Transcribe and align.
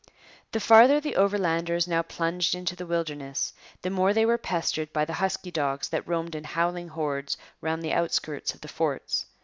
]The 0.53 0.59
farther 0.59 0.99
the 0.99 1.15
Overlanders 1.15 1.87
now 1.87 2.01
plunged 2.01 2.55
into 2.55 2.75
the 2.75 2.87
wilderness, 2.87 3.53
the 3.83 3.91
more 3.91 4.15
they 4.15 4.25
were 4.25 4.39
pestered 4.39 4.91
by 4.91 5.05
the 5.05 5.13
husky 5.21 5.51
dogs 5.51 5.89
that 5.89 6.07
roamed 6.07 6.33
in 6.33 6.43
howling 6.43 6.87
hordes 6.87 7.37
round 7.61 7.83
the 7.83 7.93
outskirts 7.93 8.55
of 8.55 8.61
the 8.61 8.67
forts. 8.67 9.27